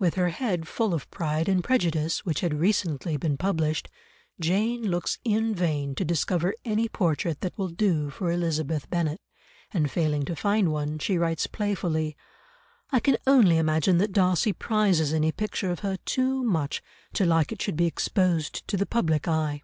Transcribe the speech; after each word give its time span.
With 0.00 0.16
her 0.16 0.30
head 0.30 0.66
full 0.66 0.92
of 0.92 1.08
Pride 1.12 1.48
and 1.48 1.62
Prejudice, 1.62 2.24
which 2.24 2.40
had 2.40 2.54
recently 2.58 3.16
been 3.16 3.36
published, 3.36 3.88
Jane 4.40 4.82
looks 4.90 5.20
in 5.22 5.54
vain 5.54 5.94
to 5.94 6.04
discover 6.04 6.56
any 6.64 6.88
portrait 6.88 7.40
that 7.42 7.56
will 7.56 7.68
do 7.68 8.10
for 8.10 8.32
Elizabeth 8.32 8.90
Bennet, 8.90 9.20
and 9.72 9.88
failing 9.88 10.24
to 10.24 10.34
find 10.34 10.72
one, 10.72 10.98
she 10.98 11.16
writes 11.16 11.46
playfully, 11.46 12.16
"I 12.90 12.98
can 12.98 13.16
only 13.28 13.58
imagine 13.58 13.98
that 13.98 14.10
Darcy 14.10 14.52
prizes 14.52 15.12
any 15.12 15.30
picture 15.30 15.70
of 15.70 15.86
her 15.86 15.98
too 15.98 16.42
much 16.42 16.82
to 17.12 17.24
like 17.24 17.52
it 17.52 17.62
should 17.62 17.76
be 17.76 17.86
exposed 17.86 18.66
to 18.66 18.76
the 18.76 18.86
public 18.86 19.28
eye. 19.28 19.62